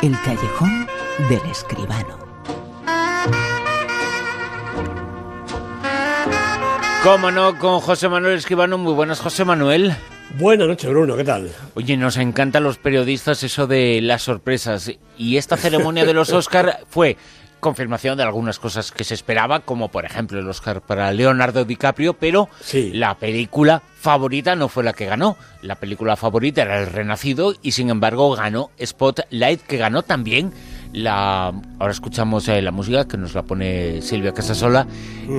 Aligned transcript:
El 0.00 0.12
callejón 0.22 0.86
del 1.28 1.50
escribano. 1.50 2.18
Cómo 7.02 7.32
no, 7.32 7.58
con 7.58 7.80
José 7.80 8.08
Manuel 8.08 8.38
Escribano. 8.38 8.78
Muy 8.78 8.92
buenas, 8.92 9.18
José 9.18 9.44
Manuel. 9.44 9.96
Buenas 10.38 10.68
noches, 10.68 10.88
Bruno, 10.88 11.16
¿qué 11.16 11.24
tal? 11.24 11.50
Oye, 11.74 11.96
nos 11.96 12.16
encantan 12.16 12.62
los 12.62 12.78
periodistas 12.78 13.42
eso 13.42 13.66
de 13.66 14.00
las 14.00 14.22
sorpresas. 14.22 14.92
Y 15.16 15.36
esta 15.36 15.56
ceremonia 15.56 16.04
de 16.04 16.14
los 16.14 16.32
Oscar 16.32 16.80
fue 16.88 17.16
confirmación 17.60 18.16
de 18.16 18.22
algunas 18.24 18.58
cosas 18.58 18.90
que 18.92 19.04
se 19.04 19.14
esperaba, 19.14 19.60
como 19.60 19.88
por 19.88 20.04
ejemplo 20.04 20.38
el 20.38 20.48
Oscar 20.48 20.80
para 20.80 21.12
Leonardo 21.12 21.64
DiCaprio, 21.64 22.14
pero 22.14 22.48
Sí. 22.60 22.90
la 22.94 23.16
película 23.16 23.82
favorita 24.00 24.54
no 24.56 24.68
fue 24.68 24.84
la 24.84 24.92
que 24.92 25.06
ganó. 25.06 25.36
La 25.62 25.74
película 25.74 26.16
favorita 26.16 26.62
era 26.62 26.80
El 26.80 26.86
Renacido 26.86 27.54
y 27.62 27.72
sin 27.72 27.90
embargo 27.90 28.30
ganó 28.36 28.70
Spotlight, 28.84 29.60
que 29.62 29.76
ganó 29.76 30.02
también 30.02 30.52
la... 30.92 31.52
Ahora 31.78 31.92
escuchamos 31.92 32.48
eh, 32.48 32.62
la 32.62 32.70
música 32.70 33.06
que 33.06 33.16
nos 33.18 33.34
la 33.34 33.42
pone 33.42 34.00
Silvia 34.02 34.32
Casasola. 34.32 34.86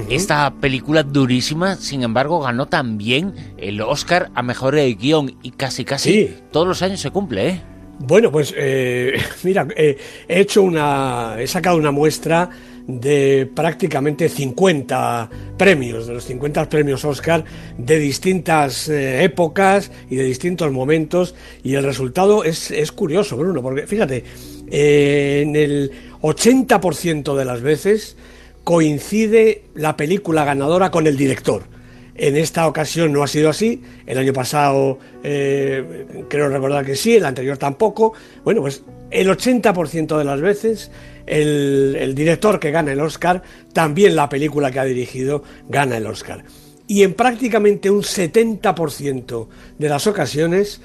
Esta 0.09 0.51
película 0.51 1.03
durísima, 1.03 1.75
sin 1.75 2.03
embargo, 2.03 2.39
ganó 2.41 2.67
también 2.67 3.33
el 3.57 3.81
Oscar 3.81 4.29
a 4.35 4.43
Mejor 4.43 4.77
eh, 4.77 4.93
Guión 4.93 5.37
y 5.41 5.51
casi 5.51 5.85
casi 5.85 6.11
Sí. 6.11 6.37
todos 6.51 6.67
los 6.67 6.81
años 6.81 6.99
se 6.99 7.11
cumple, 7.11 7.49
¿eh? 7.49 7.61
Bueno, 7.99 8.31
pues 8.31 8.53
eh, 8.57 9.13
mira, 9.43 9.67
eh, 9.75 9.97
he 10.27 10.39
hecho 10.39 10.63
una, 10.63 11.35
he 11.37 11.47
sacado 11.47 11.77
una 11.77 11.91
muestra 11.91 12.49
de 12.89 13.47
prácticamente 13.53 14.27
50 14.27 15.29
premios, 15.57 16.07
de 16.07 16.13
los 16.13 16.23
50 16.23 16.67
premios 16.69 17.05
Oscar 17.05 17.45
de 17.77 17.99
distintas 17.99 18.89
eh, 18.89 19.23
épocas 19.23 19.91
y 20.09 20.15
de 20.15 20.23
distintos 20.23 20.71
momentos 20.71 21.35
y 21.61 21.75
el 21.75 21.83
resultado 21.83 22.43
es, 22.43 22.71
es 22.71 22.91
curioso, 22.91 23.37
Bruno, 23.37 23.61
porque 23.61 23.85
fíjate, 23.85 24.23
eh, 24.71 25.43
en 25.45 25.55
el 25.55 25.91
80% 26.21 27.35
de 27.35 27.45
las 27.45 27.61
veces 27.61 28.17
coincide 28.63 29.65
la 29.75 29.95
película 29.95 30.43
ganadora 30.43 30.89
con 30.89 31.05
el 31.05 31.15
director. 31.15 31.78
En 32.21 32.35
esta 32.35 32.67
ocasión 32.67 33.13
no 33.13 33.23
ha 33.23 33.27
sido 33.27 33.49
así. 33.49 33.81
El 34.05 34.17
año 34.17 34.33
pasado 34.33 34.99
eh, 35.23 36.05
creo 36.27 36.49
recordar 36.49 36.85
que 36.85 36.97
sí, 36.97 37.15
el 37.15 37.23
anterior 37.23 37.57
tampoco. 37.57 38.11
Bueno, 38.43 38.59
pues 38.59 38.83
el 39.09 39.29
80% 39.29 40.17
de 40.17 40.25
las 40.25 40.41
veces 40.41 40.91
el, 41.25 41.95
el 41.97 42.13
director 42.15 42.59
que 42.59 42.71
gana 42.71 42.91
el 42.91 42.99
Oscar, 42.99 43.41
también 43.71 44.17
la 44.17 44.27
película 44.27 44.69
que 44.69 44.79
ha 44.79 44.83
dirigido 44.83 45.43
gana 45.69 45.95
el 45.95 46.07
Oscar. 46.07 46.43
Y 46.87 47.03
en 47.03 47.13
prácticamente 47.13 47.89
un 47.89 48.01
70% 48.01 49.47
de 49.77 49.89
las 49.89 50.05
ocasiones 50.05 50.81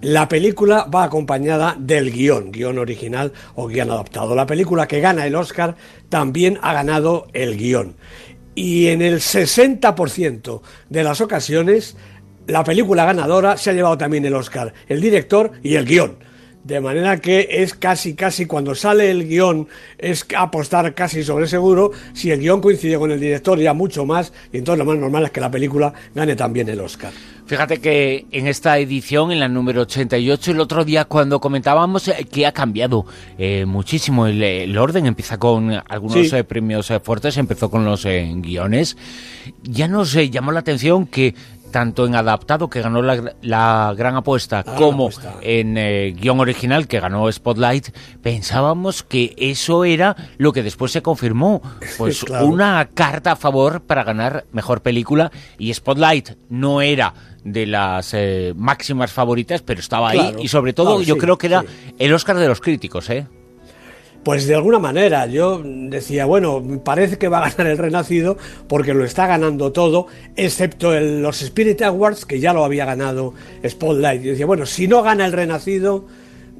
la 0.00 0.28
película 0.28 0.84
va 0.84 1.02
acompañada 1.02 1.76
del 1.76 2.12
guion, 2.12 2.52
guion 2.52 2.78
original 2.78 3.32
o 3.56 3.66
guion 3.66 3.90
adaptado. 3.90 4.36
La 4.36 4.46
película 4.46 4.86
que 4.86 5.00
gana 5.00 5.26
el 5.26 5.34
Oscar 5.34 5.74
también 6.08 6.58
ha 6.62 6.72
ganado 6.72 7.26
el 7.32 7.56
guion. 7.56 7.96
Y 8.60 8.88
en 8.88 9.02
el 9.02 9.20
60% 9.20 10.62
de 10.88 11.04
las 11.04 11.20
ocasiones, 11.20 11.94
la 12.48 12.64
película 12.64 13.04
ganadora 13.04 13.56
se 13.56 13.70
ha 13.70 13.72
llevado 13.72 13.96
también 13.96 14.24
el 14.24 14.34
Oscar, 14.34 14.74
el 14.88 15.00
director 15.00 15.52
y 15.62 15.76
el 15.76 15.84
guion. 15.84 16.16
De 16.64 16.80
manera 16.80 17.20
que 17.20 17.46
es 17.48 17.74
casi, 17.74 18.14
casi 18.14 18.46
cuando 18.46 18.74
sale 18.74 19.12
el 19.12 19.28
guion, 19.28 19.68
es 19.96 20.26
apostar 20.36 20.92
casi 20.92 21.22
sobre 21.22 21.46
seguro. 21.46 21.92
Si 22.14 22.32
el 22.32 22.40
guion 22.40 22.60
coincide 22.60 22.98
con 22.98 23.12
el 23.12 23.20
director, 23.20 23.60
ya 23.60 23.74
mucho 23.74 24.04
más. 24.04 24.32
Y 24.52 24.58
entonces 24.58 24.80
lo 24.80 24.84
más 24.86 24.98
normal 24.98 25.26
es 25.26 25.30
que 25.30 25.40
la 25.40 25.52
película 25.52 25.94
gane 26.12 26.34
también 26.34 26.68
el 26.68 26.80
Oscar. 26.80 27.12
Fíjate 27.48 27.80
que 27.80 28.26
en 28.30 28.46
esta 28.46 28.78
edición, 28.78 29.32
en 29.32 29.40
la 29.40 29.48
número 29.48 29.80
88, 29.80 30.50
el 30.50 30.60
otro 30.60 30.84
día 30.84 31.06
cuando 31.06 31.40
comentábamos 31.40 32.06
eh, 32.08 32.26
que 32.30 32.44
ha 32.46 32.52
cambiado 32.52 33.06
eh, 33.38 33.64
muchísimo 33.64 34.26
el, 34.26 34.42
el 34.42 34.76
orden, 34.76 35.06
empieza 35.06 35.38
con 35.38 35.72
algunos 35.88 36.28
Sí. 36.28 36.36
eh, 36.36 36.44
premios 36.44 36.90
eh, 36.90 37.00
fuertes, 37.00 37.38
empezó 37.38 37.70
con 37.70 37.86
los 37.86 38.04
guiones, 38.04 38.98
ya 39.62 39.88
nos 39.88 40.12
llamó 40.12 40.52
la 40.52 40.60
atención 40.60 41.06
que 41.06 41.34
tanto 41.70 42.06
en 42.06 42.14
adaptado, 42.14 42.68
que 42.70 42.80
ganó 42.82 43.02
la, 43.02 43.34
la 43.42 43.94
gran 43.96 44.16
apuesta, 44.16 44.62
como 44.64 45.04
apuesta. 45.08 45.34
en 45.42 45.76
eh, 45.78 46.14
guion 46.18 46.40
original, 46.40 46.86
que 46.88 47.00
ganó 47.00 47.30
Spotlight, 47.30 47.88
pensábamos 48.22 49.02
que 49.02 49.34
eso 49.36 49.84
era 49.84 50.16
lo 50.38 50.52
que 50.52 50.62
después 50.62 50.92
se 50.92 51.02
confirmó. 51.02 51.62
Pues 51.98 52.24
Claro. 52.24 52.46
una 52.46 52.88
carta 52.94 53.32
a 53.32 53.36
favor 53.36 53.80
para 53.82 54.04
ganar 54.04 54.44
mejor 54.52 54.82
película 54.82 55.30
y 55.58 55.72
Spotlight 55.74 56.30
no 56.48 56.80
era 56.80 57.12
de 57.44 57.66
las 57.66 58.12
eh, 58.14 58.52
máximas 58.56 59.10
favoritas, 59.12 59.62
pero 59.62 59.80
estaba 59.80 60.10
ahí 60.10 60.34
y 60.40 60.48
sobre 60.48 60.72
todo 60.74 60.96
Claro, 60.96 61.02
yo 61.02 61.14
sí, 61.14 61.20
creo 61.20 61.38
que 61.38 61.46
era 61.46 61.62
sí. 61.62 61.66
el 61.98 62.12
Oscar 62.12 62.36
de 62.36 62.46
los 62.48 62.60
críticos, 62.60 63.08
¿eh? 63.10 63.26
Pues 64.28 64.46
de 64.46 64.54
alguna 64.54 64.78
manera, 64.78 65.24
yo 65.24 65.62
decía, 65.64 66.26
bueno, 66.26 66.62
parece 66.84 67.16
que 67.16 67.28
va 67.28 67.38
a 67.38 67.48
ganar 67.50 67.72
el 67.72 67.78
Renacido 67.78 68.36
porque 68.68 68.92
lo 68.92 69.06
está 69.06 69.26
ganando 69.26 69.72
todo, 69.72 70.06
excepto 70.36 70.92
el- 70.92 71.22
los 71.22 71.40
Spirit 71.40 71.80
Awards, 71.80 72.26
que 72.26 72.38
ya 72.38 72.52
lo 72.52 72.62
había 72.62 72.84
ganado 72.84 73.32
Spotlight. 73.66 74.22
Y 74.22 74.28
decía, 74.28 74.44
bueno, 74.44 74.66
si 74.66 74.86
no 74.86 75.02
gana 75.02 75.24
el 75.24 75.32
Renacido, 75.32 76.04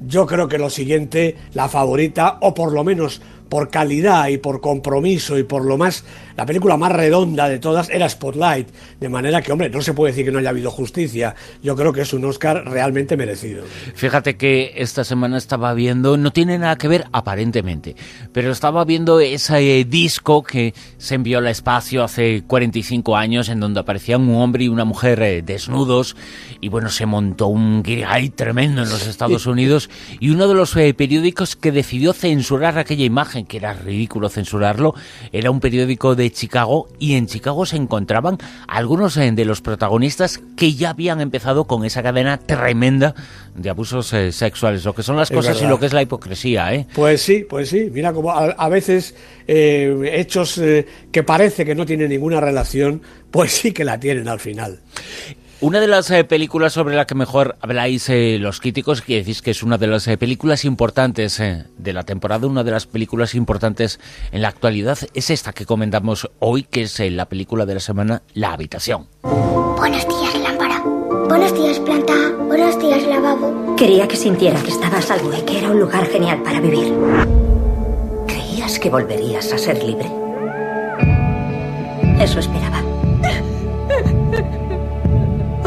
yo 0.03 0.25
creo 0.25 0.47
que 0.47 0.57
lo 0.57 0.71
siguiente, 0.71 1.35
la 1.53 1.69
favorita, 1.69 2.39
o 2.41 2.55
por 2.55 2.71
lo 2.71 2.83
menos 2.83 3.21
por 3.49 3.69
calidad 3.69 4.27
y 4.27 4.37
por 4.37 4.61
compromiso 4.61 5.37
y 5.37 5.43
por 5.43 5.65
lo 5.65 5.77
más, 5.77 6.05
la 6.37 6.45
película 6.45 6.77
más 6.77 6.91
redonda 6.91 7.49
de 7.49 7.59
todas 7.59 7.89
era 7.89 8.07
Spotlight. 8.07 8.69
De 8.99 9.09
manera 9.09 9.41
que, 9.41 9.51
hombre, 9.51 9.69
no 9.69 9.81
se 9.81 9.93
puede 9.93 10.11
decir 10.11 10.25
que 10.25 10.31
no 10.31 10.39
haya 10.39 10.49
habido 10.49 10.71
justicia. 10.71 11.35
Yo 11.61 11.75
creo 11.75 11.91
que 11.91 12.01
es 12.01 12.13
un 12.13 12.23
Oscar 12.25 12.63
realmente 12.65 13.17
merecido. 13.17 13.63
Fíjate 13.95 14.37
que 14.37 14.73
esta 14.77 15.03
semana 15.03 15.37
estaba 15.37 15.73
viendo, 15.73 16.15
no 16.17 16.31
tiene 16.31 16.57
nada 16.57 16.77
que 16.77 16.87
ver 16.87 17.05
aparentemente, 17.11 17.95
pero 18.31 18.51
estaba 18.51 18.85
viendo 18.85 19.19
ese 19.19 19.79
eh, 19.79 19.85
disco 19.85 20.43
que 20.43 20.73
se 20.97 21.15
envió 21.15 21.39
al 21.39 21.47
espacio 21.47 22.03
hace 22.03 22.43
45 22.45 23.17
años 23.17 23.49
en 23.49 23.59
donde 23.59 23.79
aparecían 23.79 24.21
un 24.21 24.35
hombre 24.41 24.65
y 24.65 24.67
una 24.67 24.85
mujer 24.85 25.21
eh, 25.21 25.41
desnudos 25.41 26.15
y 26.61 26.69
bueno, 26.69 26.89
se 26.89 27.05
montó 27.05 27.47
un 27.47 27.83
guirigay 27.83 28.29
tremendo 28.29 28.83
en 28.83 28.89
los 28.89 29.07
Estados 29.07 29.45
Unidos 29.45 29.89
y 30.19 30.29
uno 30.29 30.47
de 30.47 30.53
los 30.53 30.75
eh, 30.75 30.93
periódicos 30.93 31.55
que 31.55 31.71
decidió 31.71 32.13
censurar 32.13 32.77
aquella 32.77 33.05
imagen, 33.05 33.38
que 33.45 33.57
era 33.57 33.73
ridículo 33.73 34.29
censurarlo, 34.29 34.93
era 35.31 35.51
un 35.51 35.59
periódico 35.59 36.15
de 36.15 36.31
Chicago 36.31 36.87
y 36.99 37.15
en 37.15 37.27
Chicago 37.27 37.65
se 37.65 37.77
encontraban 37.77 38.37
algunos 38.67 39.17
eh, 39.17 39.31
de 39.31 39.45
los 39.45 39.61
protagonistas 39.61 40.39
que 40.55 40.73
ya 40.73 40.91
habían 40.91 41.21
empezado 41.21 41.65
con 41.65 41.85
esa 41.85 42.03
cadena 42.03 42.37
tremenda 42.37 43.15
de 43.55 43.69
abusos 43.69 44.13
eh, 44.13 44.31
sexuales, 44.31 44.85
lo 44.85 44.93
que 44.93 45.03
son 45.03 45.17
las 45.17 45.29
Es 45.29 45.35
cosas 45.35 45.61
y 45.61 45.65
lo 45.65 45.79
que 45.79 45.85
es 45.85 45.93
la 45.93 46.01
hipocresía, 46.01 46.73
¿eh? 46.73 46.87
Pues 46.93 47.21
sí, 47.21 47.45
pues 47.47 47.69
sí. 47.69 47.89
Mira 47.91 48.13
como 48.13 48.31
a, 48.31 48.45
a 48.45 48.69
veces 48.69 49.15
eh, 49.47 50.11
hechos 50.13 50.57
eh, 50.57 50.85
que 51.11 51.23
parece 51.23 51.65
que 51.65 51.75
no 51.75 51.85
tienen 51.85 52.09
ninguna 52.09 52.39
relación, 52.39 53.01
pues 53.31 53.51
sí 53.51 53.71
que 53.71 53.83
la 53.83 53.99
tienen 53.99 54.27
al 54.27 54.39
final. 54.39 54.79
Una 55.61 55.81
de 55.81 55.87
las 55.87 56.09
eh, 56.09 56.23
películas 56.23 56.71
sobre 56.71 56.95
la 56.95 57.05
que 57.05 57.15
mejor 57.15 57.57
habláis 57.59 58.07
eh, 58.07 58.37
los 58.39 58.61
críticos, 58.61 59.01
que 59.01 59.17
decís 59.17 59.41
que 59.41 59.51
es 59.51 59.61
una 59.61 59.77
de 59.77 59.87
las 59.87 60.07
eh, 60.07 60.17
películas 60.17 60.63
importantes 60.63 61.37
eh, 61.41 61.65
de 61.77 61.91
la 61.91 62.03
temporada, 62.03 62.47
una 62.47 62.63
de 62.63 62.71
las 62.71 62.85
películas 62.85 63.35
importantes 63.35 63.99
en 64.31 64.41
la 64.41 64.47
actualidad, 64.47 64.97
es 65.13 65.29
esta 65.29 65.51
que 65.51 65.65
comentamos 65.65 66.29
hoy, 66.39 66.63
que 66.63 66.83
es 66.83 66.97
eh, 67.01 67.11
la 67.11 67.25
película 67.25 67.65
de 67.65 67.73
la 67.73 67.79
semana, 67.81 68.21
La 68.33 68.53
Habitación. 68.53 69.07
Buenos 69.21 70.07
días, 70.07 70.39
lámpara. 70.41 70.81
Buenos 71.27 71.53
días, 71.53 71.77
planta. 71.79 72.13
Buenos 72.47 72.79
días, 72.79 73.03
lavabo. 73.03 73.75
Quería 73.75 74.07
que 74.07 74.15
sintiera 74.15 74.63
que 74.63 74.69
estaba 74.69 74.99
a 74.99 75.01
salvo 75.01 75.33
y 75.37 75.41
que 75.41 75.57
era 75.57 75.71
un 75.71 75.79
lugar 75.81 76.05
genial 76.07 76.41
para 76.41 76.61
vivir. 76.61 76.93
¿Creías 78.27 78.79
que 78.79 78.89
volverías 78.89 79.51
a 79.51 79.57
ser 79.57 79.83
libre? 79.83 80.09
Eso 82.17 82.39
esperaba. 82.39 82.88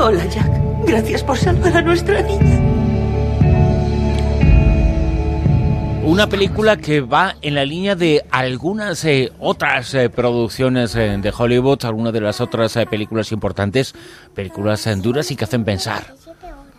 Hola, 0.04 0.26
Jack. 0.26 0.50
Gracias 0.84 1.22
por 1.22 1.38
salvar 1.38 1.76
a 1.76 1.80
nuestra 1.80 2.20
niña. 2.22 2.60
Una 6.04 6.26
película 6.26 6.77
que 6.77 7.00
va 7.00 7.36
en 7.41 7.54
la 7.54 7.65
línea 7.65 7.94
de 7.94 8.24
algunas 8.32 9.04
eh, 9.04 9.30
otras 9.38 9.94
eh, 9.94 10.10
producciones 10.10 10.97
eh, 10.97 11.18
de 11.22 11.32
Hollywood, 11.36 11.84
algunas 11.84 12.12
de 12.12 12.21
las 12.21 12.41
otras 12.41 12.77
películas 12.91 13.30
importantes, 13.30 13.94
películas 14.34 14.88
duras 15.00 15.30
y 15.30 15.36
que 15.36 15.44
hacen 15.44 15.65
pensar. 15.65 16.16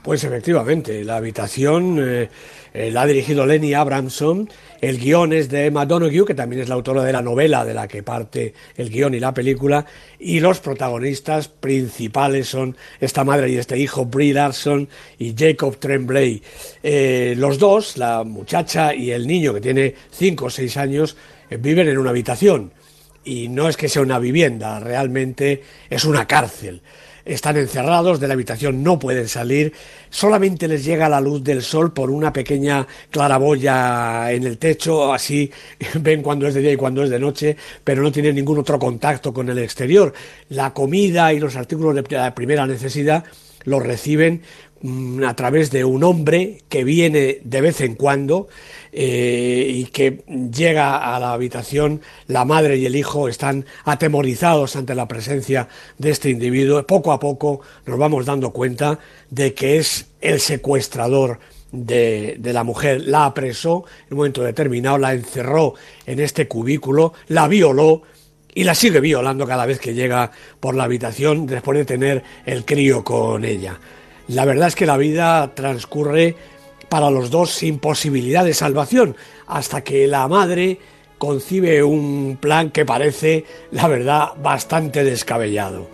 Pues 0.04 0.26
efectivamente, 0.26 1.06
la 1.06 1.16
habitación 1.16 1.98
eh, 1.98 2.30
eh, 2.74 2.92
la 2.92 3.04
ha 3.04 3.06
dirigido 3.06 3.46
Lenny 3.46 3.74
Abramson, 3.74 4.50
el 4.82 5.00
guion 5.00 5.32
es 5.32 5.48
de 5.48 5.68
Emma 5.68 5.86
Donoghue, 5.86 6.26
que 6.26 6.36
también 6.36 6.62
es 6.62 6.68
la 6.68 6.76
autora 6.76 7.06
de 7.06 7.14
la 7.14 7.22
novela 7.22 7.64
de 7.64 7.74
la 7.74 7.88
que 7.88 8.04
parte 8.04 8.54
el 8.76 8.90
guion 8.90 9.14
y 9.14 9.22
la 9.22 9.34
película, 9.34 9.86
y 10.20 10.42
los 10.42 10.60
protagonistas 10.60 11.48
principales 11.48 12.50
son 12.50 12.76
esta 13.00 13.24
madre 13.24 13.50
y 13.50 13.56
este 13.56 13.78
hijo, 13.78 14.06
Brie 14.06 14.34
Larson 14.34 14.90
y 15.20 15.34
Jacob 15.38 15.78
Tremblay. 15.78 16.44
Eh, 16.84 17.36
los 17.38 17.58
dos, 17.58 17.96
la 17.96 18.26
muchacha 18.26 18.94
y 18.94 19.12
el 19.12 19.26
niño 19.26 19.54
que 19.54 19.62
tiene 19.62 19.96
5 20.12 20.46
o 20.46 20.50
6 20.50 20.76
años, 20.76 21.16
viven 21.50 21.88
en 21.88 21.98
una 21.98 22.10
habitación 22.10 22.74
y 23.24 23.48
no 23.48 23.70
es 23.70 23.78
que 23.78 23.88
sea 23.88 24.02
una 24.02 24.20
vivienda, 24.20 24.82
realmente 24.82 25.64
es 25.90 26.04
una 26.04 26.28
cárcel. 26.28 26.82
Están 27.26 27.58
encerrados, 27.58 28.20
de 28.20 28.28
la 28.28 28.34
habitación 28.34 28.84
no 28.84 29.00
pueden 29.00 29.28
salir, 29.28 29.74
solamente 30.10 30.68
les 30.68 30.84
llega 30.84 31.10
la 31.10 31.22
luz 31.22 31.44
del 31.44 31.62
sol 31.62 31.94
por 31.94 32.10
una 32.10 32.34
pequeña 32.34 32.86
claraboya 33.10 34.32
en 34.32 34.44
el 34.44 34.58
techo, 34.58 35.14
así 35.14 35.52
ven 36.00 36.22
cuando 36.22 36.48
es 36.48 36.54
de 36.54 36.62
día 36.62 36.74
y 36.74 36.78
cuando 36.78 37.04
es 37.04 37.10
de 37.10 37.20
noche, 37.20 37.56
pero 37.84 38.02
no 38.02 38.12
tienen 38.12 38.36
ningún 38.36 38.60
otro 38.60 38.78
contacto 38.78 39.34
con 39.34 39.50
el 39.50 39.60
exterior. 39.60 40.14
La 40.50 40.74
comida 40.74 41.34
y 41.34 41.40
los 41.40 41.56
artículos 41.56 41.96
de 41.96 42.32
primera 42.32 42.66
necesidad 42.68 43.24
los 43.66 43.82
reciben 43.82 44.42
a 45.26 45.34
través 45.36 45.72
de 45.72 45.86
un 45.86 46.04
hombre 46.04 46.60
que 46.68 46.84
viene 46.84 47.40
de 47.44 47.62
vez 47.62 47.80
en 47.80 47.96
cuando 47.96 48.50
eh, 48.92 49.66
y 49.74 49.86
que 49.86 50.24
llega 50.28 51.16
a 51.16 51.20
la 51.20 51.32
habitación, 51.32 52.02
la 52.28 52.44
madre 52.44 52.78
y 52.78 52.86
el 52.86 52.96
hijo 52.98 53.30
están 53.30 53.66
atemorizados 53.86 54.76
ante 54.76 54.94
la 54.94 55.08
presencia 55.08 55.70
de 55.98 56.12
este 56.12 56.30
individuo. 56.30 56.86
Poco 56.86 57.14
a 57.14 57.20
poco 57.20 57.62
nos 57.86 57.98
vamos 57.98 58.26
dando 58.26 58.52
cuenta 58.52 59.00
de 59.30 59.54
que 59.54 59.78
es 59.78 60.08
el 60.20 60.42
secuestrador 60.42 61.40
de, 61.72 62.36
de, 62.38 62.54
la 62.54 62.64
mujer, 62.64 63.02
la 63.02 63.26
apresó 63.26 63.86
en 64.08 64.14
un 64.14 64.18
momento 64.18 64.44
determinado, 64.44 64.98
la 64.98 65.14
encerró 65.14 65.76
en 66.06 66.20
este 66.20 66.48
cubículo, 66.48 67.14
la 67.30 67.48
violó 67.48 68.04
y 68.54 68.66
la 68.66 68.76
sigue 68.76 69.00
violando 69.00 69.48
cada 69.48 69.66
vez 69.66 69.80
que 69.80 69.94
llega 69.94 70.30
por 70.60 70.76
la 70.76 70.84
habitación 70.84 71.48
después 71.48 71.78
de 71.80 71.86
tener 71.86 72.24
el 72.46 72.66
crío 72.66 73.04
con 73.04 73.46
ella. 73.46 73.80
La 74.28 74.46
verdad 74.46 74.70
es 74.70 74.76
que 74.76 74.86
la 74.86 74.98
vida 74.98 75.54
transcurre 75.54 76.36
para 76.90 77.10
los 77.10 77.30
dos 77.30 77.52
sin 77.52 77.80
posibilidad 77.80 78.46
de 78.46 78.54
salvación, 78.54 79.16
hasta 79.48 79.84
que 79.84 80.08
la 80.08 80.28
madre 80.28 80.80
concibe 81.18 81.84
un 81.84 82.38
plan 82.40 82.70
que 82.72 82.86
parece, 82.86 83.46
la 83.72 83.88
verdad, 83.88 84.30
bastante 84.42 85.04
descabellado. 85.04 85.88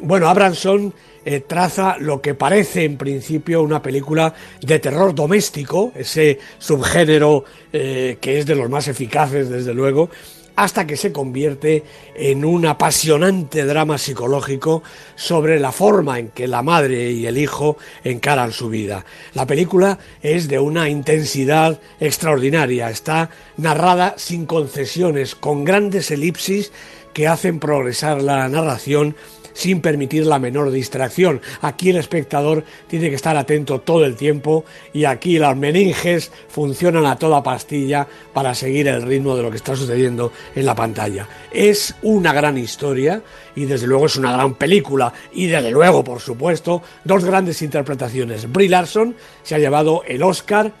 Bueno, 0.00 0.28
Abramson 0.28 0.94
eh, 1.24 1.40
traza 1.40 1.96
lo 1.98 2.22
que 2.22 2.34
parece 2.34 2.84
en 2.84 2.96
principio 2.96 3.62
una 3.62 3.82
película 3.82 4.32
de 4.60 4.78
terror 4.78 5.14
doméstico, 5.14 5.92
ese 5.94 6.38
subgénero 6.58 7.44
eh, 7.72 8.16
que 8.20 8.38
es 8.38 8.46
de 8.46 8.54
los 8.54 8.70
más 8.70 8.88
eficaces, 8.88 9.48
desde 9.50 9.74
luego, 9.74 10.08
hasta 10.58 10.88
que 10.88 10.96
se 10.96 11.12
convierte 11.12 11.84
en 12.16 12.44
un 12.44 12.66
apasionante 12.66 13.64
drama 13.64 13.96
psicológico 13.96 14.82
sobre 15.14 15.60
la 15.60 15.70
forma 15.70 16.18
en 16.18 16.30
que 16.30 16.48
la 16.48 16.62
madre 16.62 17.12
y 17.12 17.26
el 17.26 17.38
hijo 17.38 17.78
encaran 18.02 18.50
su 18.50 18.68
vida. 18.68 19.04
La 19.34 19.46
película 19.46 20.00
es 20.20 20.48
de 20.48 20.58
una 20.58 20.88
intensidad 20.88 21.80
extraordinaria, 22.00 22.90
está 22.90 23.30
narrada 23.56 24.14
sin 24.16 24.46
concesiones, 24.46 25.36
con 25.36 25.64
grandes 25.64 26.10
elipsis 26.10 26.72
que 27.12 27.28
hacen 27.28 27.60
progresar 27.60 28.20
la 28.20 28.48
narración 28.48 29.14
sin 29.58 29.80
permitir 29.80 30.24
la 30.24 30.38
menor 30.38 30.70
distracción. 30.70 31.40
Aquí 31.62 31.90
el 31.90 31.96
espectador 31.96 32.62
tiene 32.86 33.10
que 33.10 33.16
estar 33.16 33.36
atento 33.36 33.80
todo 33.80 34.04
el 34.04 34.14
tiempo 34.14 34.64
y 34.92 35.04
aquí 35.04 35.36
las 35.36 35.56
meninges 35.56 36.30
funcionan 36.46 37.06
a 37.06 37.16
toda 37.16 37.42
pastilla 37.42 38.06
para 38.32 38.54
seguir 38.54 38.86
el 38.86 39.02
ritmo 39.02 39.36
de 39.36 39.42
lo 39.42 39.50
que 39.50 39.56
está 39.56 39.74
sucediendo 39.74 40.32
en 40.54 40.64
la 40.64 40.76
pantalla. 40.76 41.26
Es 41.50 41.96
una 42.02 42.32
gran 42.32 42.56
historia 42.56 43.20
y 43.56 43.64
desde 43.64 43.88
luego 43.88 44.06
es 44.06 44.14
una 44.14 44.32
gran 44.32 44.54
película 44.54 45.12
y 45.32 45.48
desde 45.48 45.72
luego, 45.72 46.04
por 46.04 46.20
supuesto, 46.20 46.80
dos 47.02 47.24
grandes 47.24 47.60
interpretaciones. 47.60 48.52
Brie 48.52 48.68
Larson 48.68 49.16
se 49.42 49.56
ha 49.56 49.58
llevado 49.58 50.04
el 50.06 50.22
Oscar 50.22 50.72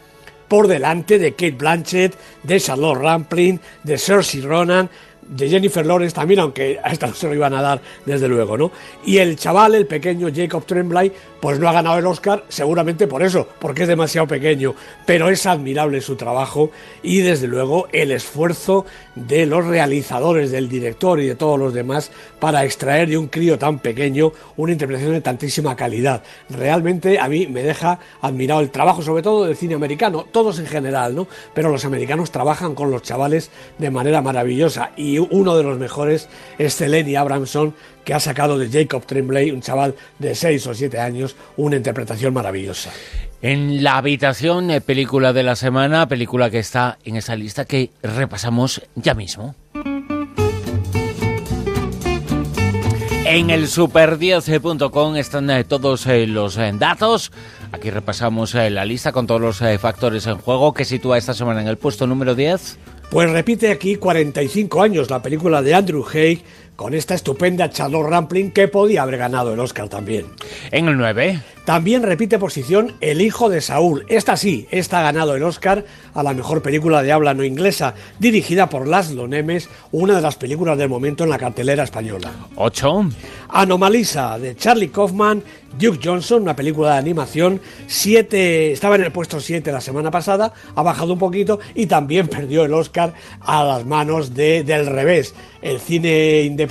por 0.46 0.66
delante 0.66 1.18
de 1.18 1.32
Kate 1.32 1.52
Blanchett, 1.52 2.14
de 2.42 2.60
Charlotte 2.60 2.98
Rampling, 2.98 3.60
de 3.84 3.98
Cersei 3.98 4.40
Ronan, 4.40 4.88
de 5.28 5.48
Jennifer 5.48 5.84
Lawrence 5.84 6.14
también, 6.14 6.40
aunque 6.40 6.78
a 6.82 6.90
esta 6.90 7.06
no 7.06 7.14
se 7.14 7.26
lo 7.28 7.34
iban 7.34 7.54
a 7.54 7.62
dar 7.62 7.80
desde 8.06 8.28
luego, 8.28 8.56
¿no? 8.56 8.70
Y 9.04 9.18
el 9.18 9.36
chaval, 9.36 9.74
el 9.74 9.86
pequeño 9.86 10.28
Jacob 10.34 10.64
Tremblay, 10.64 11.12
pues 11.40 11.58
no 11.58 11.68
ha 11.68 11.72
ganado 11.72 11.98
el 11.98 12.06
Oscar 12.06 12.44
seguramente 12.48 13.06
por 13.06 13.22
eso, 13.22 13.48
porque 13.58 13.82
es 13.82 13.88
demasiado 13.88 14.26
pequeño, 14.26 14.74
pero 15.06 15.28
es 15.28 15.46
admirable 15.46 16.00
su 16.00 16.16
trabajo 16.16 16.70
y 17.02 17.20
desde 17.20 17.46
luego 17.46 17.88
el 17.92 18.10
esfuerzo 18.10 18.86
de 19.14 19.46
los 19.46 19.66
realizadores, 19.66 20.50
del 20.50 20.68
director 20.68 21.20
y 21.20 21.26
de 21.26 21.34
todos 21.34 21.58
los 21.58 21.74
demás 21.74 22.10
para 22.40 22.64
extraer 22.64 23.08
de 23.08 23.18
un 23.18 23.28
crío 23.28 23.58
tan 23.58 23.78
pequeño 23.78 24.32
una 24.56 24.72
interpretación 24.72 25.12
de 25.12 25.20
tantísima 25.20 25.76
calidad. 25.76 26.22
Realmente 26.48 27.18
a 27.18 27.28
mí 27.28 27.46
me 27.46 27.62
deja 27.62 27.98
admirado 28.20 28.60
el 28.60 28.70
trabajo, 28.70 29.02
sobre 29.02 29.22
todo 29.22 29.44
del 29.44 29.56
cine 29.56 29.74
americano, 29.74 30.26
todos 30.30 30.58
en 30.58 30.66
general, 30.66 31.14
¿no? 31.14 31.28
Pero 31.54 31.70
los 31.70 31.84
americanos 31.84 32.30
trabajan 32.30 32.74
con 32.74 32.90
los 32.90 33.02
chavales 33.02 33.50
de 33.78 33.90
manera 33.90 34.22
maravillosa 34.22 34.90
y 34.96 35.18
uno 35.18 35.56
de 35.56 35.62
los 35.62 35.78
mejores 35.78 36.28
es 36.58 36.76
Celeni 36.76 37.16
Abramson, 37.16 37.74
que 38.08 38.14
ha 38.14 38.20
sacado 38.20 38.58
de 38.58 38.70
Jacob 38.70 39.04
Tremblay, 39.04 39.50
un 39.50 39.60
chaval 39.60 39.94
de 40.18 40.34
6 40.34 40.68
o 40.68 40.72
7 40.72 40.98
años, 40.98 41.36
una 41.58 41.76
interpretación 41.76 42.32
maravillosa. 42.32 42.90
En 43.42 43.82
la 43.82 43.98
habitación, 43.98 44.70
eh, 44.70 44.80
película 44.80 45.34
de 45.34 45.42
la 45.42 45.56
semana, 45.56 46.08
película 46.08 46.48
que 46.48 46.58
está 46.58 46.96
en 47.04 47.16
esa 47.16 47.36
lista 47.36 47.66
que 47.66 47.90
repasamos 48.02 48.80
ya 48.94 49.12
mismo. 49.12 49.54
En 53.26 53.50
el 53.50 53.66
super10.com 53.66 55.16
están 55.16 55.50
eh, 55.50 55.64
todos 55.64 56.06
eh, 56.06 56.26
los 56.26 56.58
datos. 56.78 57.30
Aquí 57.72 57.90
repasamos 57.90 58.54
la 58.54 58.86
lista 58.86 59.12
con 59.12 59.26
todos 59.26 59.42
los 59.42 59.58
factores 59.78 60.26
en 60.26 60.38
juego 60.38 60.72
que 60.72 60.86
sitúa 60.86 61.18
esta 61.18 61.34
semana 61.34 61.60
en 61.60 61.68
el 61.68 61.76
puesto 61.76 62.06
número 62.06 62.34
10. 62.34 62.78
Pues 63.10 63.30
repite 63.30 63.70
aquí 63.70 63.96
45 63.96 64.82
años 64.82 65.10
la 65.10 65.20
película 65.20 65.60
de 65.60 65.74
Andrew 65.74 66.04
Haig 66.10 66.42
con 66.78 66.94
esta 66.94 67.16
estupenda 67.16 67.70
Charlotte 67.70 68.08
Rampling 68.08 68.52
que 68.52 68.68
podía 68.68 69.02
haber 69.02 69.18
ganado 69.18 69.52
el 69.52 69.58
Oscar 69.58 69.88
también. 69.88 70.26
En 70.70 70.86
el 70.86 70.96
9. 70.96 71.40
También 71.64 72.04
repite 72.04 72.38
posición 72.38 72.94
El 73.00 73.20
hijo 73.20 73.50
de 73.50 73.60
Saúl. 73.60 74.06
Esta 74.08 74.36
sí, 74.36 74.68
esta 74.70 75.00
ha 75.00 75.02
ganado 75.02 75.34
el 75.34 75.42
Oscar 75.42 75.84
a 76.14 76.22
la 76.22 76.34
mejor 76.34 76.62
película 76.62 77.02
de 77.02 77.10
habla 77.10 77.34
no 77.34 77.42
inglesa, 77.42 77.94
dirigida 78.20 78.70
por 78.70 78.86
Laszlo 78.86 79.26
Nemes, 79.26 79.68
una 79.90 80.14
de 80.14 80.22
las 80.22 80.36
películas 80.36 80.78
del 80.78 80.88
momento 80.88 81.24
en 81.24 81.30
la 81.30 81.36
cartelera 81.36 81.82
española. 81.82 82.30
8. 82.54 83.10
Anomalisa, 83.48 84.38
de 84.38 84.54
Charlie 84.54 84.88
Kaufman, 84.88 85.42
Duke 85.78 86.00
Johnson, 86.02 86.42
una 86.42 86.56
película 86.56 86.92
de 86.92 86.98
animación. 86.98 87.60
Siete, 87.86 88.72
estaba 88.72 88.94
en 88.94 89.02
el 89.02 89.12
puesto 89.12 89.40
7 89.40 89.70
la 89.70 89.80
semana 89.80 90.10
pasada, 90.10 90.54
ha 90.74 90.82
bajado 90.82 91.12
un 91.12 91.18
poquito 91.18 91.58
y 91.74 91.86
también 91.86 92.28
perdió 92.28 92.64
el 92.64 92.72
Oscar 92.72 93.12
a 93.40 93.64
las 93.64 93.84
manos 93.84 94.32
de 94.32 94.62
Del 94.62 94.86
Revés, 94.86 95.34
el 95.60 95.80
cine 95.80 96.42
independiente 96.42 96.67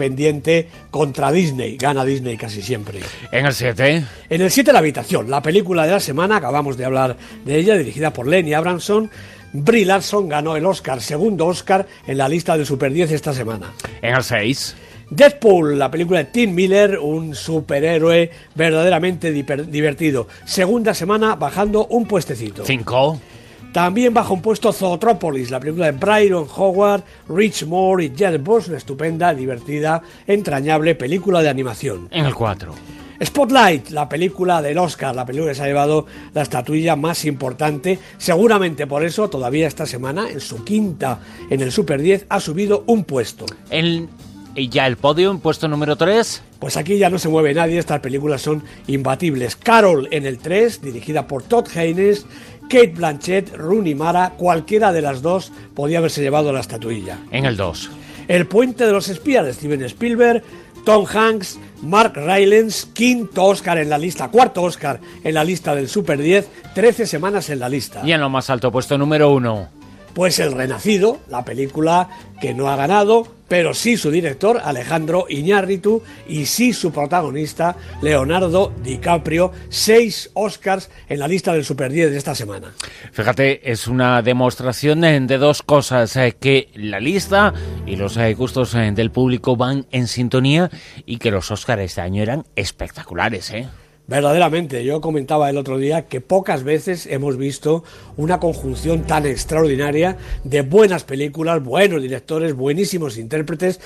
contra 0.92 1.32
Disney. 1.32 1.78
Gana 1.78 2.06
Disney 2.06 2.38
casi 2.38 2.62
siempre. 2.62 3.00
En 3.32 3.46
el 3.46 3.54
7. 3.54 4.06
En 4.30 4.42
el 4.42 4.52
7 4.52 4.72
la 4.72 4.80
habitación, 4.80 5.30
la 5.30 5.42
película 5.42 5.86
de 5.86 5.92
la 5.92 6.00
semana, 6.00 6.38
acabamos 6.38 6.78
de 6.78 6.86
hablar 6.86 7.18
de 7.46 7.58
ella, 7.58 7.76
dirigida 7.76 8.14
por 8.14 8.28
Lenny 8.28 8.54
Abramson. 8.54 9.10
Brie 9.54 9.86
Larson 9.86 10.28
ganó 10.30 10.56
el 10.56 10.66
Oscar, 10.66 11.02
segundo 11.02 11.46
Oscar 11.46 11.88
en 12.06 12.18
la 12.18 12.30
lista 12.30 12.58
de 12.58 12.66
Super 12.66 12.92
10 12.92 13.12
esta 13.12 13.34
semana. 13.34 13.74
En 14.02 14.16
el 14.16 14.24
6. 14.24 14.76
Deadpool, 15.10 15.80
la 15.80 15.90
película 15.90 16.20
de 16.20 16.26
Tim 16.26 16.54
Miller, 16.54 17.00
un 17.00 17.34
superhéroe 17.34 18.30
verdaderamente 18.56 19.32
divertido. 19.32 20.28
Segunda 20.46 20.94
semana 20.94 21.36
bajando 21.36 21.88
un 21.88 22.06
puestecito. 22.06 22.66
5. 22.66 23.20
También 23.78 24.12
baja 24.12 24.34
un 24.34 24.42
puesto 24.42 24.74
Zootropolis, 24.74 25.52
la 25.52 25.60
película 25.60 25.92
de 25.92 25.92
Byron 25.92 26.48
Howard, 26.56 27.04
Rich 27.30 27.68
Moore 27.68 28.06
y 28.06 28.14
Jared 28.18 28.42
Boss, 28.42 28.70
una 28.70 28.78
estupenda, 28.78 29.36
divertida, 29.36 30.02
entrañable 30.26 30.96
película 30.96 31.44
de 31.44 31.50
animación. 31.50 32.08
En 32.10 32.26
el 32.26 32.34
4. 32.34 32.74
Spotlight, 33.24 33.92
la 33.92 34.10
película 34.10 34.64
del 34.64 34.80
Oscar, 34.80 35.16
la 35.16 35.28
película 35.28 35.52
que 35.52 35.56
se 35.58 35.62
ha 35.62 35.68
llevado 35.68 36.08
la 36.34 36.42
estatuilla 36.42 36.96
más 36.96 37.24
importante. 37.26 38.00
Seguramente 38.18 38.88
por 38.88 39.06
eso, 39.06 39.30
todavía 39.30 39.68
esta 39.68 39.86
semana, 39.86 40.28
en 40.28 40.40
su 40.40 40.64
quinta 40.64 41.20
en 41.52 41.62
el 41.62 41.72
Super 41.72 42.02
10, 42.02 42.26
ha 42.30 42.40
subido 42.40 42.84
un 42.88 43.04
puesto. 43.04 43.46
El, 43.70 44.10
y 44.56 44.70
ya 44.70 44.88
el 44.88 44.98
podio, 44.98 45.30
en 45.30 45.40
puesto 45.40 45.68
número 45.68 45.96
3. 45.96 46.42
Pues 46.58 46.76
aquí 46.76 46.98
ya 46.98 47.12
no 47.12 47.20
se 47.20 47.30
mueve 47.30 47.54
nadie, 47.54 47.78
estas 47.78 48.00
películas 48.00 48.42
son 48.42 48.64
imbatibles. 48.88 49.56
Carol 49.56 50.08
en 50.10 50.26
el 50.26 50.40
3, 50.40 50.82
dirigida 50.82 51.28
por 51.28 51.44
Todd 51.44 51.68
Haynes. 51.76 52.26
Kate 52.70 52.94
Blanchett, 52.96 53.56
Rooney 53.56 53.96
Mara, 53.96 54.34
cualquiera 54.38 54.92
de 54.92 55.02
las 55.02 55.22
dos 55.22 55.52
podía 55.74 56.00
haberse 56.00 56.22
llevado 56.22 56.52
la 56.52 56.60
estatuilla. 56.60 57.20
En 57.32 57.46
el 57.46 57.58
2. 57.58 57.90
El 58.28 58.48
puente 58.48 58.86
de 58.86 58.92
los 58.92 59.08
espías 59.10 59.46
de 59.46 59.54
Steven 59.54 59.84
Spielberg, 59.84 60.44
Tom 60.84 61.06
Hanks, 61.06 61.60
Mark 61.82 62.14
Rylance, 62.16 62.88
quinto 62.94 63.46
Oscar 63.46 63.78
en 63.78 63.90
la 63.90 63.98
lista, 63.98 64.30
cuarto 64.30 64.64
Oscar 64.64 65.00
en 65.24 65.34
la 65.34 65.44
lista 65.44 65.76
del 65.76 65.90
Super 65.90 66.20
10, 66.20 66.48
13 66.74 67.06
semanas 67.06 67.50
en 67.50 67.60
la 67.60 67.70
lista. 67.70 68.02
Y 68.06 68.12
en 68.12 68.22
lo 68.22 68.30
más 68.30 68.50
alto, 68.50 68.72
puesto 68.72 68.98
número 68.98 69.32
1. 69.32 69.70
Pues 70.14 70.40
El 70.40 70.52
Renacido, 70.52 71.20
la 71.30 71.46
película 71.46 72.10
que 72.42 72.54
no 72.54 72.70
ha 72.70 72.76
ganado, 72.76 73.37
pero 73.48 73.74
sí 73.74 73.98
su 73.98 74.12
director 74.12 74.62
Alejandro 74.64 75.26
Iñárritu 75.30 76.04
y 76.28 76.46
sí 76.46 76.74
su 76.74 76.92
protagonista 76.92 77.76
Leonardo 78.02 78.74
DiCaprio, 78.84 79.52
seis 79.70 80.30
Oscars 80.34 80.90
en 81.10 81.20
la 81.20 81.28
lista 81.28 81.54
del 81.54 81.66
Super 81.66 81.92
10 81.92 82.12
de 82.12 82.18
esta 82.18 82.36
semana. 82.36 82.74
Fíjate, 83.12 83.72
es 83.72 83.88
una 83.88 84.22
demostración 84.22 85.02
de 85.02 85.38
dos 85.38 85.64
cosas, 85.64 86.16
eh, 86.16 86.36
que 86.40 86.70
la 86.76 87.00
lista 87.00 87.54
y 87.86 87.96
los 87.96 88.18
eh, 88.18 88.34
gustos 88.34 88.74
eh, 88.76 88.92
del 88.94 89.12
público 89.12 89.56
van 89.56 89.86
en 89.92 90.08
sintonía 90.08 90.70
y 91.06 91.18
que 91.18 91.32
los 91.32 91.52
Oscars 91.52 91.82
este 91.82 92.02
año 92.02 92.22
eran 92.22 92.46
espectaculares, 92.56 93.52
¿eh? 93.52 93.68
Verdaderamente, 94.08 94.86
yo 94.86 95.02
comentaba 95.02 95.50
el 95.50 95.58
otro 95.58 95.78
día 95.78 96.08
que 96.08 96.22
pocas 96.22 96.64
veces 96.64 97.06
hemos 97.08 97.36
visto 97.36 97.84
una 98.16 98.40
conjunción 98.40 99.04
tan 99.04 99.26
extraordinaria 99.26 100.18
de 100.46 100.62
buenas 100.62 101.04
películas, 101.04 101.62
buenos 101.62 102.02
directores, 102.02 102.54
buenísimos 102.54 103.18
intérpretes. 103.18 103.82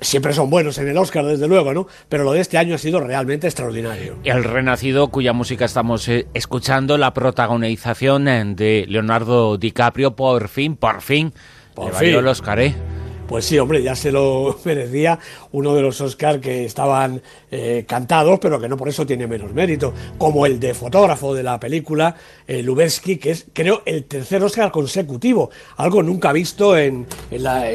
Siempre 0.00 0.32
son 0.32 0.48
buenos 0.48 0.78
en 0.78 0.88
el 0.88 0.96
Oscar, 0.96 1.24
desde 1.26 1.46
luego, 1.46 1.74
¿no? 1.74 1.86
Pero 2.08 2.24
lo 2.24 2.32
de 2.32 2.40
este 2.40 2.56
año 2.56 2.74
ha 2.74 2.78
sido 2.78 3.00
realmente 3.00 3.46
extraordinario. 3.46 4.16
El 4.24 4.44
Renacido, 4.44 5.08
cuya 5.08 5.34
música 5.34 5.66
estamos 5.66 6.08
eh, 6.08 6.26
escuchando, 6.32 6.96
la 6.96 7.12
protagonización 7.12 8.28
eh, 8.28 8.44
de 8.56 8.86
Leonardo 8.88 9.58
DiCaprio, 9.58 10.16
por 10.16 10.48
fin, 10.48 10.76
por 10.76 11.02
fin, 11.02 11.32
por 11.74 11.94
fin. 11.94 12.14
el 12.14 12.28
Oscar, 12.28 12.60
¿eh? 12.60 12.74
Pues 13.28 13.44
sí, 13.44 13.58
hombre, 13.58 13.82
ya 13.82 13.96
se 13.96 14.12
lo 14.12 14.58
merecía 14.64 15.18
uno 15.52 15.74
de 15.74 15.82
los 15.82 16.00
Oscars 16.00 16.40
que 16.40 16.64
estaban 16.64 17.20
eh, 17.50 17.84
cantados, 17.86 18.38
pero 18.40 18.60
que 18.60 18.68
no 18.68 18.76
por 18.76 18.88
eso 18.88 19.06
tiene 19.06 19.26
menos 19.26 19.52
mérito, 19.52 19.92
como 20.18 20.46
el 20.46 20.60
de 20.60 20.74
fotógrafo 20.74 21.34
de 21.34 21.42
la 21.42 21.58
película, 21.58 22.14
eh, 22.46 22.64
que 23.20 23.30
es, 23.30 23.46
creo, 23.52 23.82
el 23.84 24.04
tercer 24.04 24.42
Oscar 24.42 24.70
consecutivo, 24.70 25.50
algo 25.76 26.02
nunca 26.02 26.32
visto 26.32 26.76
en, 26.76 27.06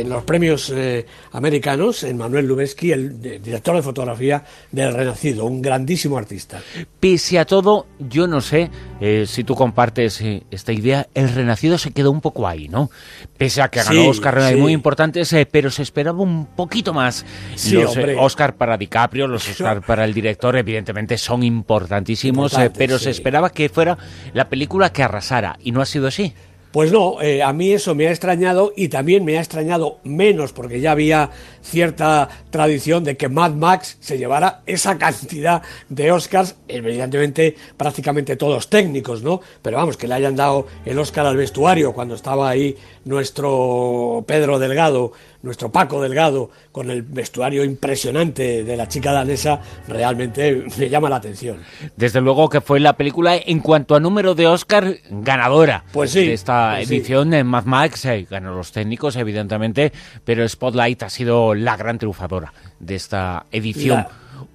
los 0.06 0.24
premios 0.24 0.72
eh, 0.74 1.06
americanos, 1.32 2.04
en 2.04 2.18
Manuel 2.18 2.46
Lubezki, 2.46 2.92
el 2.92 3.22
director 3.22 3.76
de 3.76 3.82
fotografía 3.82 4.44
del 4.72 4.94
Renacido, 4.94 5.46
un 5.46 5.62
grandísimo 5.62 6.18
artista. 6.18 6.62
Pese 7.00 7.40
a 7.40 7.46
todo, 7.46 7.88
yo 8.00 8.28
no 8.28 8.42
sé 8.42 8.70
eh, 9.02 9.26
si 9.28 9.44
tú 9.44 9.56
compartes 9.56 10.24
esta 10.52 10.72
idea, 10.72 11.08
el 11.14 11.30
Renacido 11.30 11.78
se 11.78 11.92
quedó 11.92 12.12
un 12.12 12.22
poco 12.22 12.48
ahí, 12.48 12.68
¿no? 12.68 12.90
Pese 13.38 13.62
a 13.62 13.70
que 13.70 13.84
ganó 13.84 14.10
Oscar 14.10 14.56
muy 14.56 14.74
importantes, 14.74 15.34
pero 15.46 15.70
se 15.70 15.84
esperaba 15.84 16.22
un 16.22 16.48
poquito 16.48 16.94
más. 16.94 17.26
los 17.72 17.98
eh, 17.98 18.16
Oscar 18.18 18.56
para 18.56 18.78
DiCaprio, 18.78 19.28
los 19.28 19.48
Oscar 19.48 19.82
para 19.82 20.06
el 20.06 20.14
director, 20.14 20.56
evidentemente 20.58 21.18
son 21.18 21.44
importantísimos, 21.44 22.58
eh, 22.58 22.72
pero 22.76 23.00
se 23.00 23.10
esperaba 23.10 23.50
que 23.50 23.70
fuera 23.70 23.98
la 24.34 24.50
película 24.50 24.92
que 24.92 25.04
arrasara, 25.04 25.58
y 25.62 25.72
no 25.72 25.82
ha 25.82 25.86
sido 25.86 26.08
así. 26.08 26.34
Pues 26.72 26.92
no, 26.94 27.22
eh, 27.22 27.44
a 27.44 27.52
mí 27.52 27.74
eso 27.74 27.96
me 27.96 28.08
ha 28.08 28.12
extrañado 28.12 28.72
y 28.78 28.88
también 28.88 29.26
me 29.26 29.38
ha 29.38 29.42
extrañado 29.42 30.00
menos 30.04 30.54
porque 30.54 30.80
ya 30.80 30.94
había 30.94 31.30
cierta 31.62 32.30
tradición 32.50 33.04
de 33.04 33.18
que 33.18 33.28
Mad 33.28 33.52
Max 33.52 33.98
se 34.00 34.18
llevara 34.18 34.62
esa 34.66 34.98
cantidad 34.98 35.62
de 35.90 36.12
Oscars, 36.14 36.56
evidentemente 36.70 37.56
prácticamente 37.76 38.38
todos 38.38 38.70
técnicos, 38.70 39.22
¿no? 39.22 39.42
Pero 39.62 39.78
vamos, 39.78 39.98
que 39.98 40.08
le 40.08 40.14
hayan 40.14 40.38
dado 40.38 40.68
el 40.86 40.98
Oscar 40.98 41.26
al 41.26 41.36
vestuario 41.36 41.92
cuando 41.92 42.16
estaba 42.16 42.50
ahí 42.50 42.78
nuestro 43.04 44.24
Pedro 44.26 44.58
Delgado 44.58 45.12
nuestro 45.44 45.72
Paco 45.72 46.02
Delgado 46.02 46.50
con 46.72 46.90
el 46.92 47.02
vestuario 47.02 47.64
impresionante 47.64 48.64
de 48.64 48.78
la 48.78 48.88
chica 48.88 49.12
danesa 49.12 49.62
realmente 49.88 50.66
me 50.78 50.90
llama 50.90 51.10
la 51.10 51.18
atención. 51.18 51.60
Desde 51.96 52.22
luego 52.22 52.50
que 52.50 52.62
fue 52.62 52.80
la 52.80 52.94
película 52.94 53.36
en 53.36 53.60
cuanto 53.60 53.96
a 53.96 54.00
número 54.00 54.36
de 54.36 54.48
Oscar 54.48 54.98
ganadora 55.10 55.84
pues 55.92 56.14
de 56.14 56.34
esta 56.34 56.76
pues 56.78 56.90
edición 56.90 57.34
en 57.34 57.48
Mad 57.48 57.66
Max, 57.66 58.06
eh, 58.06 58.28
ganó 58.30 58.56
los 58.56 58.72
técnicos 58.72 59.16
evidentemente, 59.16 59.92
pero 60.24 60.48
Spotlight 60.48 61.04
ha 61.04 61.10
sido 61.10 61.54
la 61.54 61.78
gran 61.78 61.98
triunfadora 61.98 62.54
de 62.80 62.96
esta 62.96 63.46
edición. 63.52 64.06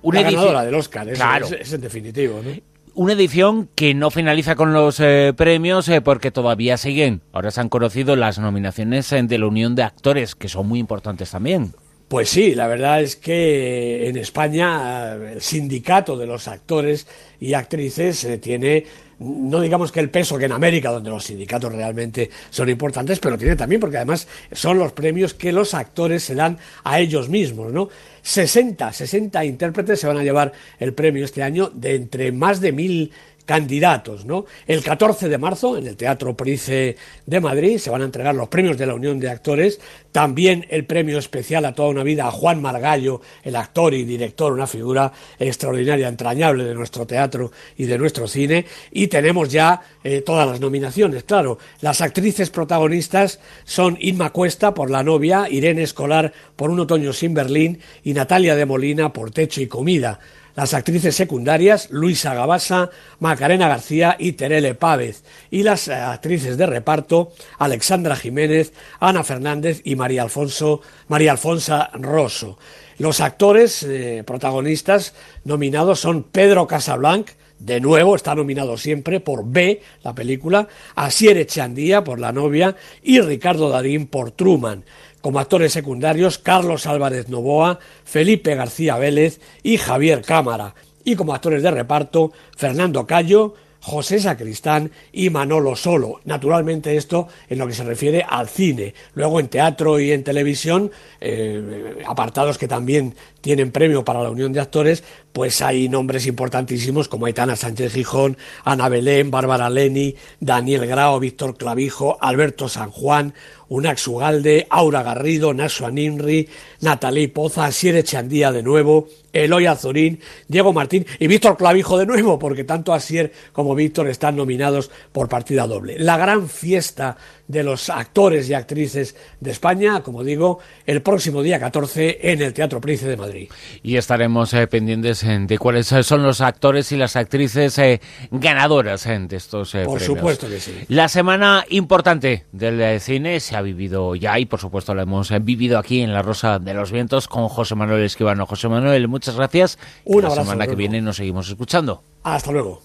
Una 0.02 0.22
ganadora 0.22 0.64
del 0.64 0.74
Oscar, 0.74 1.08
claro. 1.12 1.46
es, 1.46 1.72
es, 1.72 1.80
definitivo. 1.80 2.40
¿no? 2.42 2.75
Una 2.96 3.12
edición 3.12 3.68
que 3.74 3.94
no 3.94 4.10
finaliza 4.10 4.56
con 4.56 4.72
los 4.72 4.98
eh, 5.00 5.34
premios 5.36 5.88
eh, 5.88 6.00
porque 6.00 6.30
todavía 6.30 6.78
siguen. 6.78 7.20
Ahora 7.32 7.50
se 7.50 7.60
han 7.60 7.68
conocido 7.68 8.16
las 8.16 8.38
nominaciones 8.38 9.12
eh, 9.12 9.22
de 9.22 9.38
la 9.38 9.46
Unión 9.46 9.74
de 9.74 9.82
Actores, 9.82 10.34
que 10.34 10.48
son 10.48 10.66
muy 10.66 10.80
importantes 10.80 11.30
también. 11.30 11.74
Pues 12.08 12.30
sí, 12.30 12.54
la 12.54 12.66
verdad 12.66 13.02
es 13.02 13.16
que 13.16 14.08
en 14.08 14.16
España 14.16 15.12
el 15.14 15.42
sindicato 15.42 16.16
de 16.16 16.26
los 16.26 16.48
actores 16.48 17.06
y 17.38 17.52
actrices 17.52 18.26
tiene 18.40 18.84
no 19.18 19.60
digamos 19.60 19.92
que 19.92 20.00
el 20.00 20.10
peso 20.10 20.36
que 20.36 20.44
en 20.44 20.52
América, 20.52 20.90
donde 20.90 21.10
los 21.10 21.24
sindicatos 21.24 21.72
realmente 21.72 22.30
son 22.50 22.68
importantes, 22.68 23.18
pero 23.18 23.38
tiene 23.38 23.56
también, 23.56 23.80
porque 23.80 23.96
además 23.96 24.28
son 24.52 24.78
los 24.78 24.92
premios 24.92 25.34
que 25.34 25.52
los 25.52 25.74
actores 25.74 26.22
se 26.22 26.34
dan 26.34 26.58
a 26.84 27.00
ellos 27.00 27.28
mismos, 27.28 27.72
¿no? 27.72 27.88
60, 28.22 28.92
60 28.92 29.44
intérpretes 29.44 30.00
se 30.00 30.06
van 30.06 30.18
a 30.18 30.24
llevar 30.24 30.52
el 30.78 30.92
premio 30.92 31.24
este 31.24 31.42
año 31.42 31.70
de 31.72 31.94
entre 31.94 32.32
más 32.32 32.60
de 32.60 32.72
mil 32.72 33.12
candidatos, 33.46 34.26
¿no? 34.26 34.44
El 34.66 34.82
14 34.82 35.28
de 35.28 35.38
marzo, 35.38 35.78
en 35.78 35.86
el 35.86 35.96
Teatro 35.96 36.36
Price 36.36 36.96
de 37.24 37.40
Madrid, 37.40 37.78
se 37.78 37.90
van 37.90 38.02
a 38.02 38.04
entregar 38.04 38.34
los 38.34 38.48
premios 38.48 38.76
de 38.76 38.86
la 38.86 38.94
Unión 38.94 39.20
de 39.20 39.30
Actores, 39.30 39.80
también 40.12 40.66
el 40.68 40.84
premio 40.84 41.18
especial 41.18 41.64
a 41.64 41.72
toda 41.72 41.88
una 41.88 42.02
vida 42.02 42.26
a 42.26 42.32
Juan 42.32 42.60
Margallo, 42.60 43.22
el 43.44 43.56
actor 43.56 43.94
y 43.94 44.04
director, 44.04 44.52
una 44.52 44.66
figura 44.66 45.12
extraordinaria, 45.38 46.08
entrañable 46.08 46.64
de 46.64 46.74
nuestro 46.74 47.06
teatro 47.06 47.52
y 47.76 47.84
de 47.84 47.98
nuestro 47.98 48.26
cine, 48.26 48.66
y 48.90 49.06
tenemos 49.06 49.50
ya 49.50 49.80
eh, 50.02 50.22
todas 50.22 50.46
las 50.48 50.60
nominaciones, 50.60 51.22
claro. 51.22 51.58
Las 51.80 52.00
actrices 52.00 52.50
protagonistas 52.50 53.38
son 53.64 53.96
Inma 54.00 54.30
Cuesta 54.30 54.74
por 54.74 54.90
La 54.90 55.04
novia, 55.04 55.46
Irene 55.48 55.82
Escolar 55.82 56.32
por 56.56 56.70
Un 56.70 56.80
otoño 56.80 57.12
sin 57.12 57.32
Berlín 57.32 57.78
y 58.02 58.12
Natalia 58.12 58.56
de 58.56 58.66
Molina 58.66 59.12
por 59.12 59.30
Techo 59.30 59.60
y 59.60 59.68
comida 59.68 60.18
las 60.56 60.74
actrices 60.74 61.14
secundarias 61.14 61.88
Luisa 61.90 62.34
Gabasa, 62.34 62.90
Macarena 63.20 63.68
García 63.68 64.16
y 64.18 64.32
Terele 64.32 64.74
Pávez, 64.74 65.22
y 65.50 65.62
las 65.62 65.86
eh, 65.86 65.94
actrices 65.94 66.56
de 66.56 66.66
reparto 66.66 67.32
Alexandra 67.58 68.16
Jiménez, 68.16 68.72
Ana 68.98 69.22
Fernández 69.22 69.82
y 69.84 69.94
María 69.94 70.22
Alfonso, 70.22 70.80
María 71.08 71.32
Alfonsa 71.32 71.90
Rosso. 71.92 72.58
Los 72.98 73.20
actores 73.20 73.82
eh, 73.82 74.24
protagonistas 74.26 75.14
nominados 75.44 76.00
son 76.00 76.24
Pedro 76.24 76.66
Casablanc, 76.66 77.28
de 77.58 77.80
nuevo 77.80 78.14
está 78.14 78.34
nominado 78.34 78.76
siempre 78.76 79.20
por 79.20 79.46
B, 79.46 79.80
la 80.02 80.14
película, 80.14 80.68
Asier 80.94 81.38
Echandía 81.38 82.04
por 82.04 82.20
La 82.20 82.32
novia 82.32 82.76
y 83.02 83.20
Ricardo 83.20 83.70
Darín 83.70 84.06
por 84.06 84.30
Truman. 84.30 84.84
Como 85.20 85.40
actores 85.40 85.72
secundarios, 85.72 86.38
Carlos 86.38 86.86
Álvarez 86.86 87.28
Novoa, 87.28 87.78
Felipe 88.04 88.54
García 88.54 88.96
Vélez 88.96 89.40
y 89.62 89.78
Javier 89.78 90.22
Cámara. 90.22 90.74
Y 91.02 91.16
como 91.16 91.34
actores 91.34 91.62
de 91.62 91.70
reparto, 91.70 92.32
Fernando 92.56 93.06
Cayo, 93.06 93.54
José 93.86 94.18
Sacristán 94.18 94.90
y 95.12 95.30
Manolo 95.30 95.76
Solo. 95.76 96.20
Naturalmente 96.24 96.96
esto 96.96 97.28
en 97.48 97.58
lo 97.58 97.68
que 97.68 97.72
se 97.72 97.84
refiere 97.84 98.24
al 98.28 98.48
cine. 98.48 98.94
Luego 99.14 99.38
en 99.38 99.46
teatro 99.46 100.00
y 100.00 100.10
en 100.10 100.24
televisión, 100.24 100.90
eh, 101.20 102.02
apartados 102.04 102.58
que 102.58 102.66
también 102.66 103.14
tienen 103.40 103.70
premio 103.70 104.04
para 104.04 104.24
la 104.24 104.30
Unión 104.30 104.52
de 104.52 104.58
Actores, 104.58 105.04
pues 105.36 105.60
hay 105.60 105.90
nombres 105.90 106.26
importantísimos 106.26 107.08
como 107.08 107.26
Aitana 107.26 107.56
Sánchez 107.56 107.92
Gijón, 107.92 108.38
Ana 108.64 108.88
Belén, 108.88 109.30
Bárbara 109.30 109.68
Leni, 109.68 110.16
Daniel 110.40 110.86
Grao, 110.86 111.20
Víctor 111.20 111.58
Clavijo, 111.58 112.16
Alberto 112.22 112.70
San 112.70 112.90
Juan, 112.90 113.34
Unax 113.68 114.08
Ugalde, 114.08 114.66
Aura 114.70 115.02
Garrido, 115.02 115.52
Naso 115.52 115.84
Aninri, 115.84 116.48
Natalí 116.80 117.26
Poza, 117.26 117.70
Siere 117.70 118.02
Chandía 118.02 118.50
de 118.50 118.62
nuevo, 118.62 119.08
Eloy 119.34 119.66
Azorín, 119.66 120.20
Diego 120.48 120.72
Martín 120.72 121.04
y 121.18 121.26
Víctor 121.26 121.58
Clavijo 121.58 121.98
de 121.98 122.06
nuevo, 122.06 122.38
porque 122.38 122.64
tanto 122.64 122.94
Asier 122.94 123.30
como 123.52 123.74
Víctor 123.74 124.08
están 124.08 124.36
nominados 124.36 124.90
por 125.12 125.28
partida 125.28 125.66
doble. 125.66 125.98
La 125.98 126.16
gran 126.16 126.48
fiesta 126.48 127.18
de 127.48 127.62
los 127.62 127.90
actores 127.90 128.48
y 128.48 128.54
actrices 128.54 129.16
de 129.40 129.50
España, 129.50 130.02
como 130.02 130.24
digo, 130.24 130.58
el 130.86 131.02
próximo 131.02 131.42
día 131.42 131.58
14 131.58 132.18
en 132.32 132.42
el 132.42 132.52
Teatro 132.52 132.80
Príncipe 132.80 133.10
de 133.10 133.16
Madrid. 133.16 133.48
Y 133.82 133.96
estaremos 133.96 134.52
eh, 134.54 134.66
pendientes 134.66 135.22
eh, 135.22 135.38
de 135.40 135.58
cuáles 135.58 135.86
son 135.86 136.22
los 136.22 136.40
actores 136.40 136.90
y 136.92 136.96
las 136.96 137.16
actrices 137.16 137.78
eh, 137.78 138.00
ganadoras 138.30 139.04
de 139.04 139.36
estos 139.36 139.72
Por 139.84 140.00
supuesto 140.00 140.48
que 140.48 140.60
sí. 140.60 140.72
La 140.88 141.08
semana 141.08 141.64
importante 141.68 142.44
del 142.52 143.00
cine 143.00 143.40
se 143.40 143.56
ha 143.56 143.62
vivido 143.62 144.14
ya 144.14 144.38
y 144.38 144.46
por 144.46 144.60
supuesto 144.60 144.94
la 144.94 145.02
hemos 145.02 145.30
vivido 145.42 145.78
aquí 145.78 146.00
en 146.00 146.12
La 146.12 146.22
Rosa 146.22 146.58
de 146.58 146.74
los 146.74 146.90
Vientos 146.90 147.28
con 147.28 147.48
José 147.48 147.74
Manuel 147.74 148.02
Esquivano. 148.02 148.46
José 148.46 148.68
Manuel, 148.68 149.08
muchas 149.08 149.36
gracias. 149.36 149.78
Una 150.04 150.28
la 150.28 150.34
semana 150.34 150.66
que 150.66 150.74
viene 150.74 151.00
nos 151.00 151.16
seguimos 151.16 151.48
escuchando. 151.48 152.02
Hasta 152.22 152.52
luego. 152.52 152.82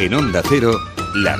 En 0.00 0.14
Onda 0.14 0.42
Cero, 0.48 0.80